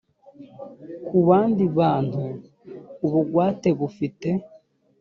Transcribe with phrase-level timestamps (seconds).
[1.05, 2.23] ku bandi bantu
[3.05, 4.29] ubugwate bufite